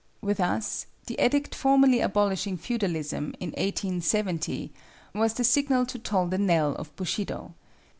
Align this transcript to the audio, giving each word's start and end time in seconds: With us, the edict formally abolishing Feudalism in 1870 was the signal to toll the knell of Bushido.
With 0.19 0.39
us, 0.39 0.87
the 1.05 1.23
edict 1.23 1.53
formally 1.53 1.99
abolishing 1.99 2.57
Feudalism 2.57 3.35
in 3.39 3.49
1870 3.49 4.73
was 5.13 5.35
the 5.35 5.43
signal 5.43 5.85
to 5.85 5.99
toll 5.99 6.25
the 6.25 6.39
knell 6.39 6.73
of 6.77 6.95
Bushido. 6.95 7.53